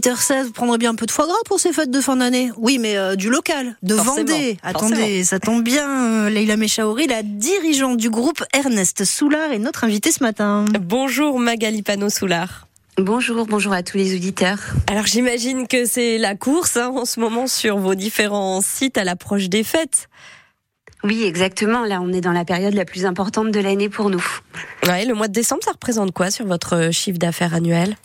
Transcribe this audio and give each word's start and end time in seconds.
8h16, 0.00 0.44
vous 0.44 0.52
prendrez 0.52 0.76
bien 0.76 0.90
un 0.90 0.94
peu 0.94 1.06
de 1.06 1.10
foie 1.10 1.24
gras 1.26 1.34
pour 1.46 1.58
ces 1.58 1.72
fêtes 1.72 1.90
de 1.90 2.00
fin 2.02 2.16
d'année 2.16 2.50
Oui, 2.58 2.78
mais 2.78 2.98
euh, 2.98 3.16
du 3.16 3.30
local, 3.30 3.76
de 3.82 3.94
Forcément, 3.94 4.16
Vendée. 4.16 4.58
Attendez, 4.62 4.94
forcément. 4.94 5.24
ça 5.24 5.38
tombe 5.40 5.62
bien. 5.64 6.26
euh, 6.26 6.28
Leïla 6.30 6.58
Mechaouri, 6.58 7.06
la 7.06 7.22
dirigeante 7.22 7.96
du 7.96 8.10
groupe 8.10 8.44
Ernest 8.52 9.04
Soulard, 9.06 9.52
est 9.52 9.58
notre 9.58 9.84
invitée 9.84 10.12
ce 10.12 10.22
matin. 10.22 10.66
Bonjour 10.82 11.38
Magali 11.38 11.82
Panot-Soulard. 11.82 12.66
Bonjour, 12.98 13.46
bonjour 13.46 13.72
à 13.72 13.82
tous 13.82 13.96
les 13.96 14.14
auditeurs. 14.14 14.58
Alors 14.86 15.06
j'imagine 15.06 15.66
que 15.66 15.86
c'est 15.86 16.18
la 16.18 16.34
course 16.34 16.76
hein, 16.76 16.92
en 16.94 17.06
ce 17.06 17.18
moment 17.18 17.46
sur 17.46 17.78
vos 17.78 17.94
différents 17.94 18.60
sites 18.60 18.98
à 18.98 19.04
l'approche 19.04 19.48
des 19.48 19.64
fêtes. 19.64 20.08
Oui, 21.04 21.22
exactement. 21.24 21.84
Là, 21.84 22.00
on 22.02 22.12
est 22.12 22.20
dans 22.20 22.32
la 22.32 22.44
période 22.44 22.74
la 22.74 22.84
plus 22.84 23.06
importante 23.06 23.50
de 23.50 23.60
l'année 23.60 23.88
pour 23.88 24.10
nous. 24.10 24.24
Ouais, 24.86 25.04
le 25.06 25.14
mois 25.14 25.28
de 25.28 25.32
décembre, 25.32 25.62
ça 25.64 25.72
représente 25.72 26.12
quoi 26.12 26.30
sur 26.30 26.46
votre 26.46 26.90
chiffre 26.90 27.18
d'affaires 27.18 27.54
annuel? 27.54 27.96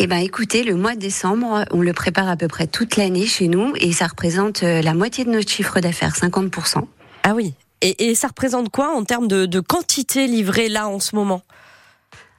Eh 0.00 0.06
ben, 0.06 0.18
écoutez, 0.18 0.62
le 0.62 0.76
mois 0.76 0.94
de 0.94 1.00
décembre, 1.00 1.64
on 1.72 1.80
le 1.80 1.92
prépare 1.92 2.28
à 2.28 2.36
peu 2.36 2.46
près 2.46 2.68
toute 2.68 2.96
l'année 2.96 3.26
chez 3.26 3.48
nous 3.48 3.72
et 3.80 3.92
ça 3.92 4.06
représente 4.06 4.62
euh, 4.62 4.80
la 4.80 4.94
moitié 4.94 5.24
de 5.24 5.30
notre 5.30 5.50
chiffre 5.50 5.80
d'affaires, 5.80 6.14
50%. 6.14 6.84
Ah 7.24 7.34
oui. 7.34 7.54
Et, 7.80 8.14
ça 8.14 8.28
représente 8.28 8.70
quoi 8.70 8.94
en 8.94 9.02
termes 9.02 9.26
de 9.26 9.60
quantité 9.60 10.28
livrée 10.28 10.68
là 10.68 10.88
en 10.88 11.00
ce 11.00 11.16
moment? 11.16 11.42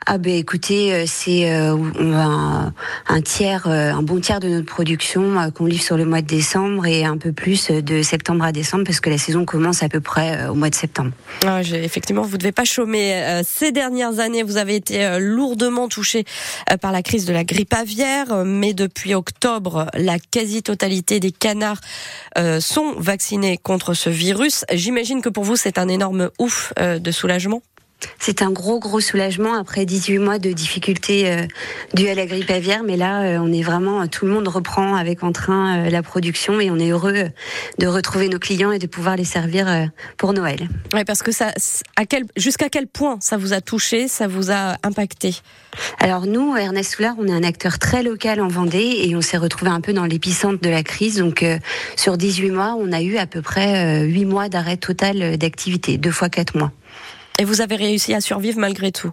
Ah 0.05 0.17
ben, 0.17 0.33
écoutez, 0.33 0.93
euh, 0.93 1.03
c'est 1.05 1.51
euh, 1.51 1.75
un, 1.99 2.73
un 3.07 3.21
tiers, 3.21 3.67
euh, 3.67 3.91
un 3.91 4.01
bon 4.01 4.19
tiers 4.19 4.39
de 4.39 4.47
notre 4.47 4.65
production 4.65 5.51
qu'on 5.51 5.65
livre 5.65 5.83
sur 5.83 5.97
le 5.97 6.05
mois 6.05 6.21
de 6.21 6.27
décembre 6.27 6.87
et 6.87 7.03
un 7.05 7.17
peu 7.17 7.33
plus 7.33 7.69
de 7.69 8.01
septembre 8.01 8.45
à 8.45 8.51
décembre 8.51 8.85
parce 8.85 9.01
que 9.01 9.09
la 9.09 9.17
saison 9.17 9.45
commence 9.45 9.83
à 9.83 9.89
peu 9.89 9.99
près 9.99 10.47
au 10.47 10.55
mois 10.55 10.69
de 10.69 10.75
septembre. 10.75 11.11
ah, 11.45 11.61
Effectivement, 11.61 12.21
vous 12.23 12.33
ne 12.33 12.37
devez 12.37 12.53
pas 12.53 12.63
chômer. 12.63 13.41
Ces 13.45 13.71
dernières 13.71 14.19
années, 14.19 14.41
vous 14.41 14.57
avez 14.57 14.75
été 14.75 15.19
lourdement 15.19 15.89
touché 15.89 16.23
par 16.81 16.91
la 16.91 17.03
crise 17.03 17.25
de 17.25 17.33
la 17.33 17.43
grippe 17.43 17.73
aviaire, 17.73 18.45
mais 18.45 18.73
depuis 18.73 19.13
octobre, 19.13 19.87
la 19.93 20.17
quasi-totalité 20.17 21.19
des 21.19 21.31
canards 21.31 21.81
sont 22.59 22.93
vaccinés 22.97 23.57
contre 23.57 23.93
ce 23.93 24.09
virus. 24.09 24.65
J'imagine 24.73 25.21
que 25.21 25.29
pour 25.29 25.43
vous, 25.43 25.55
c'est 25.55 25.77
un 25.77 25.87
énorme 25.87 26.31
ouf 26.39 26.73
de 26.79 27.11
soulagement. 27.11 27.61
C'est 28.19 28.41
un 28.41 28.51
gros 28.51 28.79
gros 28.79 28.99
soulagement 28.99 29.53
après 29.53 29.85
18 29.85 30.19
mois 30.19 30.39
de 30.39 30.51
difficultés 30.51 31.31
euh, 31.31 31.45
dues 31.93 32.07
à 32.07 32.15
la 32.15 32.25
grippe 32.25 32.49
aviaire, 32.49 32.83
mais 32.83 32.97
là 32.97 33.21
euh, 33.21 33.39
on 33.39 33.51
est 33.51 33.61
vraiment 33.61 34.07
tout 34.07 34.25
le 34.25 34.31
monde 34.31 34.47
reprend 34.47 34.95
avec 34.95 35.23
entrain 35.23 35.85
euh, 35.85 35.89
la 35.89 36.03
production 36.03 36.59
et 36.59 36.71
on 36.71 36.77
est 36.77 36.89
heureux 36.89 37.15
euh, 37.15 37.29
de 37.77 37.87
retrouver 37.87 38.29
nos 38.29 38.39
clients 38.39 38.71
et 38.71 38.79
de 38.79 38.87
pouvoir 38.87 39.15
les 39.15 39.25
servir 39.25 39.67
euh, 39.67 39.85
pour 40.17 40.33
Noël. 40.33 40.69
Ouais, 40.93 41.05
parce 41.05 41.23
que 41.23 41.31
ça, 41.31 41.51
à 41.95 42.05
quel, 42.05 42.25
jusqu'à 42.37 42.69
quel 42.69 42.87
point 42.87 43.17
ça 43.21 43.37
vous 43.37 43.53
a 43.53 43.61
touché, 43.61 44.07
ça 44.07 44.27
vous 44.27 44.51
a 44.51 44.77
impacté? 44.83 45.35
Alors 45.99 46.25
nous, 46.25 46.55
Ernest 46.55 46.95
Soulard, 46.95 47.15
on 47.19 47.27
est 47.27 47.33
un 47.33 47.43
acteur 47.43 47.79
très 47.79 48.03
local 48.03 48.41
en 48.41 48.47
Vendée 48.47 49.01
et 49.03 49.15
on 49.15 49.21
s'est 49.21 49.37
retrouvé 49.37 49.71
un 49.71 49.81
peu 49.81 49.93
dans 49.93 50.05
l'épicentre 50.05 50.61
de 50.61 50.69
la 50.69 50.83
crise. 50.83 51.17
Donc 51.17 51.43
euh, 51.43 51.57
sur 51.95 52.17
18 52.17 52.51
mois, 52.51 52.75
on 52.77 52.91
a 52.91 53.01
eu 53.01 53.17
à 53.17 53.27
peu 53.27 53.41
près 53.41 54.03
euh, 54.03 54.05
8 54.05 54.25
mois 54.25 54.49
d'arrêt 54.49 54.77
total 54.77 55.21
euh, 55.21 55.37
d'activité, 55.37 55.97
deux 55.97 56.11
fois 56.11 56.29
4 56.29 56.57
mois. 56.57 56.71
Et 57.39 57.45
vous 57.45 57.61
avez 57.61 57.77
réussi 57.77 58.13
à 58.13 58.19
survivre 58.19 58.59
malgré 58.59 58.91
tout. 58.91 59.11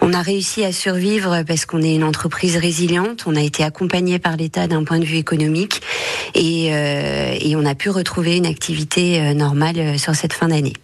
On 0.00 0.12
a 0.12 0.22
réussi 0.22 0.64
à 0.64 0.72
survivre 0.72 1.42
parce 1.42 1.66
qu'on 1.66 1.82
est 1.82 1.94
une 1.94 2.04
entreprise 2.04 2.56
résiliente. 2.56 3.24
On 3.26 3.34
a 3.34 3.42
été 3.42 3.64
accompagné 3.64 4.20
par 4.20 4.36
l'État 4.36 4.68
d'un 4.68 4.84
point 4.84 5.00
de 5.00 5.04
vue 5.04 5.16
économique 5.16 5.82
et, 6.34 6.72
euh, 6.72 7.36
et 7.40 7.56
on 7.56 7.66
a 7.66 7.74
pu 7.74 7.90
retrouver 7.90 8.36
une 8.36 8.46
activité 8.46 9.20
euh, 9.20 9.34
normale 9.34 9.78
euh, 9.78 9.98
sur 9.98 10.14
cette 10.14 10.32
fin 10.32 10.48
d'année. 10.48 10.74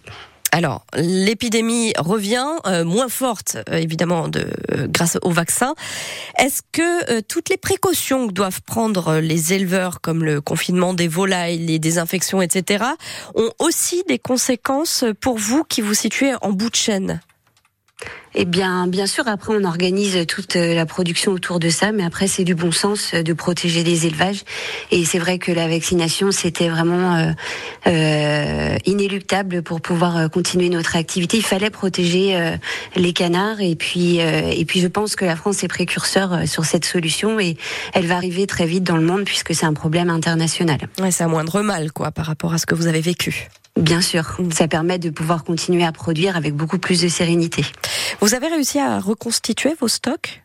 Alors, 0.52 0.86
l'épidémie 0.94 1.92
revient 1.98 2.46
euh, 2.66 2.84
moins 2.84 3.08
forte, 3.08 3.58
euh, 3.68 3.76
évidemment, 3.76 4.28
de, 4.28 4.46
euh, 4.72 4.86
grâce 4.88 5.18
au 5.22 5.30
vaccin. 5.30 5.74
Est-ce 6.38 6.62
que 6.72 7.10
euh, 7.10 7.20
toutes 7.26 7.48
les 7.48 7.56
précautions 7.56 8.28
que 8.28 8.32
doivent 8.32 8.62
prendre 8.62 9.16
les 9.16 9.52
éleveurs, 9.52 10.00
comme 10.00 10.24
le 10.24 10.40
confinement 10.40 10.94
des 10.94 11.08
volailles, 11.08 11.58
les 11.58 11.78
désinfections, 11.78 12.40
etc., 12.40 12.84
ont 13.34 13.50
aussi 13.58 14.02
des 14.08 14.18
conséquences 14.18 15.04
pour 15.20 15.36
vous 15.36 15.64
qui 15.64 15.80
vous 15.80 15.94
situez 15.94 16.34
en 16.40 16.52
bout 16.52 16.70
de 16.70 16.76
chaîne? 16.76 17.20
Eh 18.38 18.44
bien, 18.44 18.86
bien 18.86 19.06
sûr, 19.06 19.26
après, 19.28 19.54
on 19.58 19.64
organise 19.64 20.26
toute 20.26 20.56
euh, 20.56 20.74
la 20.74 20.84
production 20.84 21.32
autour 21.32 21.58
de 21.58 21.70
ça, 21.70 21.90
mais 21.90 22.04
après, 22.04 22.28
c'est 22.28 22.44
du 22.44 22.54
bon 22.54 22.70
sens 22.70 23.14
euh, 23.14 23.22
de 23.22 23.32
protéger 23.32 23.82
les 23.82 24.06
élevages. 24.06 24.42
Et 24.90 25.06
c'est 25.06 25.18
vrai 25.18 25.38
que 25.38 25.50
la 25.50 25.66
vaccination, 25.68 26.30
c'était 26.32 26.68
vraiment 26.68 27.16
euh, 27.16 27.30
euh, 27.86 28.76
inéluctable 28.84 29.62
pour 29.62 29.80
pouvoir 29.80 30.30
continuer 30.30 30.68
notre 30.68 30.96
activité. 30.96 31.38
Il 31.38 31.44
fallait 31.44 31.70
protéger 31.70 32.36
euh, 32.36 32.56
les 32.94 33.14
canards, 33.14 33.62
et 33.62 33.74
puis, 33.74 34.20
euh, 34.20 34.52
et 34.54 34.66
puis, 34.66 34.80
je 34.80 34.88
pense 34.88 35.16
que 35.16 35.24
la 35.24 35.34
France 35.34 35.64
est 35.64 35.68
précurseur 35.68 36.46
sur 36.46 36.66
cette 36.66 36.84
solution, 36.84 37.40
et 37.40 37.56
elle 37.94 38.04
va 38.04 38.16
arriver 38.16 38.46
très 38.46 38.66
vite 38.66 38.84
dans 38.84 38.98
le 38.98 39.06
monde 39.06 39.24
puisque 39.24 39.54
c'est 39.54 39.64
un 39.64 39.72
problème 39.72 40.10
international. 40.10 40.80
ouais, 41.00 41.10
C'est 41.10 41.24
à 41.24 41.28
moindre 41.28 41.62
mal, 41.62 41.90
quoi, 41.90 42.10
par 42.10 42.26
rapport 42.26 42.52
à 42.52 42.58
ce 42.58 42.66
que 42.66 42.74
vous 42.74 42.86
avez 42.86 43.00
vécu. 43.00 43.48
Bien 43.76 44.00
sûr, 44.00 44.38
ça 44.52 44.68
permet 44.68 44.98
de 44.98 45.10
pouvoir 45.10 45.44
continuer 45.44 45.84
à 45.84 45.92
produire 45.92 46.34
avec 46.34 46.54
beaucoup 46.54 46.78
plus 46.78 47.02
de 47.02 47.08
sérénité. 47.08 47.62
Vous 48.20 48.34
avez 48.34 48.48
réussi 48.48 48.78
à 48.78 48.98
reconstituer 48.98 49.74
vos 49.80 49.88
stocks? 49.88 50.42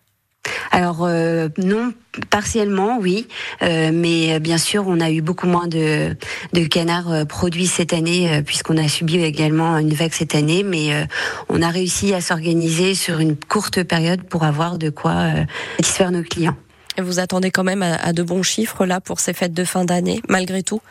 Alors 0.72 1.04
euh, 1.04 1.50
non, 1.58 1.94
partiellement 2.30 2.98
oui, 3.00 3.28
Euh, 3.62 3.92
mais 3.94 4.34
euh, 4.34 4.40
bien 4.40 4.58
sûr 4.58 4.86
on 4.88 5.00
a 5.00 5.12
eu 5.12 5.22
beaucoup 5.22 5.46
moins 5.46 5.68
de, 5.68 6.16
de 6.54 6.66
canards 6.66 7.12
euh, 7.12 7.26
produits 7.26 7.68
cette 7.68 7.94
année 7.94 8.32
euh, 8.34 8.42
puisqu'on 8.42 8.78
a 8.78 8.88
subi 8.88 9.18
également 9.24 9.78
une 9.78 9.94
vague 9.94 10.14
cette 10.14 10.34
année, 10.34 10.64
mais 10.64 10.94
euh, 10.94 11.06
on 11.50 11.62
a 11.62 11.70
réussi 11.70 12.14
à 12.14 12.22
s'organiser 12.22 12.96
sur 12.96 13.20
une 13.20 13.36
courte 13.36 13.84
période 13.84 14.24
pour 14.24 14.44
avoir 14.44 14.80
de 14.80 14.90
quoi 14.90 15.12
euh, 15.12 15.44
satisfaire 15.78 16.12
nos 16.12 16.24
clients. 16.24 16.58
Et 16.98 17.02
vous 17.02 17.20
attendez 17.20 17.52
quand 17.52 17.64
même 17.64 17.84
à, 17.84 17.96
à 17.96 18.12
de 18.12 18.24
bons 18.24 18.44
chiffres, 18.44 18.86
là, 18.86 19.00
pour 19.00 19.20
ces 19.20 19.34
fêtes 19.34 19.54
de 19.54 19.64
fin 19.64 19.86
d'année, 19.86 20.22
malgré 20.28 20.64
tout? 20.64 20.82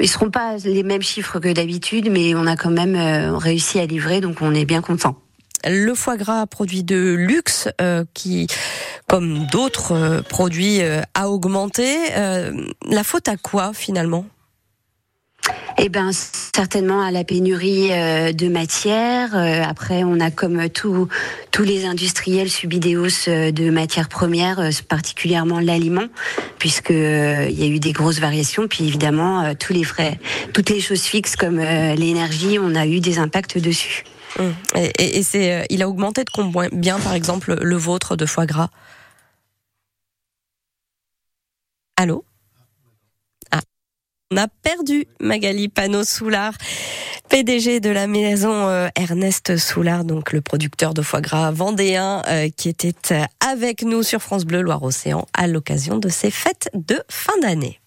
Ils 0.00 0.08
seront 0.08 0.30
pas 0.30 0.56
les 0.64 0.82
mêmes 0.82 1.02
chiffres 1.02 1.40
que 1.40 1.52
d'habitude, 1.52 2.10
mais 2.10 2.34
on 2.34 2.46
a 2.46 2.56
quand 2.56 2.70
même 2.70 2.94
euh, 2.94 3.36
réussi 3.36 3.80
à 3.80 3.86
livrer, 3.86 4.20
donc 4.20 4.36
on 4.40 4.54
est 4.54 4.66
bien 4.66 4.82
content. 4.82 5.16
Le 5.68 5.94
foie 5.94 6.16
gras, 6.16 6.46
produit 6.46 6.82
de 6.82 7.14
luxe, 7.14 7.68
euh, 7.80 8.04
qui, 8.14 8.46
comme 9.08 9.46
d'autres 9.46 9.92
euh, 9.92 10.22
produits, 10.22 10.82
euh, 10.82 11.02
a 11.14 11.28
augmenté. 11.28 11.82
La 12.88 13.04
faute 13.04 13.28
à 13.28 13.36
quoi 13.36 13.72
finalement? 13.72 14.26
Eh 15.78 15.88
ben 15.88 16.10
certainement 16.12 17.02
à 17.02 17.10
la 17.10 17.24
pénurie 17.24 17.88
de 17.88 18.48
matières. 18.48 19.34
Après, 19.34 20.04
on 20.04 20.20
a 20.20 20.30
comme 20.30 20.68
tous 20.68 21.08
tous 21.50 21.62
les 21.62 21.84
industriels 21.86 22.50
subi 22.50 22.78
des 22.78 22.96
hausses 22.96 23.28
de 23.28 23.70
matières 23.70 24.08
premières, 24.08 24.68
particulièrement 24.88 25.60
l'aliment, 25.60 26.06
puisque 26.58 26.90
il 26.90 27.58
y 27.58 27.62
a 27.64 27.66
eu 27.66 27.80
des 27.80 27.92
grosses 27.92 28.20
variations. 28.20 28.68
Puis 28.68 28.86
évidemment, 28.86 29.54
tous 29.54 29.72
les 29.72 29.84
frais, 29.84 30.18
toutes 30.52 30.70
les 30.70 30.80
choses 30.80 31.02
fixes 31.02 31.36
comme 31.36 31.58
l'énergie, 31.58 32.58
on 32.60 32.74
a 32.74 32.86
eu 32.86 33.00
des 33.00 33.18
impacts 33.18 33.58
dessus. 33.58 34.04
Hum. 34.38 34.54
Et, 34.98 35.22
c'est, 35.22 35.52
euh, 35.52 35.64
il 35.70 35.82
a 35.82 35.88
augmenté 35.88 36.24
de 36.24 36.30
combien, 36.30 36.98
par 37.00 37.14
exemple, 37.14 37.54
le 37.60 37.76
vôtre 37.76 38.16
de 38.16 38.26
foie 38.26 38.46
gras? 38.46 38.70
Allô? 41.96 42.24
Ah, 43.50 43.60
on 44.32 44.36
a 44.38 44.48
perdu 44.48 45.06
Magali 45.20 45.68
Panot-Soulard, 45.68 46.54
PDG 47.28 47.80
de 47.80 47.90
la 47.90 48.06
maison 48.06 48.68
euh, 48.68 48.88
Ernest 48.96 49.56
Soulard, 49.58 50.04
donc 50.04 50.32
le 50.32 50.40
producteur 50.40 50.94
de 50.94 51.02
foie 51.02 51.20
gras 51.20 51.50
vendéen, 51.50 52.22
euh, 52.28 52.48
qui 52.56 52.68
était 52.70 52.94
avec 53.40 53.82
nous 53.82 54.02
sur 54.02 54.22
France 54.22 54.44
Bleu 54.44 54.62
Loire-Océan 54.62 55.26
à 55.34 55.46
l'occasion 55.46 55.98
de 55.98 56.08
ces 56.08 56.30
fêtes 56.30 56.70
de 56.74 57.02
fin 57.08 57.38
d'année. 57.40 57.78